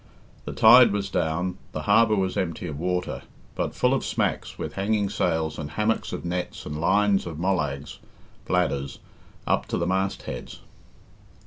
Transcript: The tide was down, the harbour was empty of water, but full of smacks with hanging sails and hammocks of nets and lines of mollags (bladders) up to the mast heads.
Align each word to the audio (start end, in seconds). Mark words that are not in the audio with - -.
The 0.45 0.53
tide 0.53 0.91
was 0.91 1.11
down, 1.11 1.59
the 1.73 1.83
harbour 1.83 2.15
was 2.15 2.35
empty 2.35 2.65
of 2.65 2.79
water, 2.79 3.21
but 3.53 3.75
full 3.75 3.93
of 3.93 4.03
smacks 4.03 4.57
with 4.57 4.73
hanging 4.73 5.11
sails 5.11 5.59
and 5.59 5.69
hammocks 5.69 6.11
of 6.11 6.25
nets 6.25 6.65
and 6.65 6.81
lines 6.81 7.27
of 7.27 7.37
mollags 7.37 7.99
(bladders) 8.47 8.97
up 9.45 9.67
to 9.67 9.77
the 9.77 9.85
mast 9.85 10.23
heads. 10.23 10.61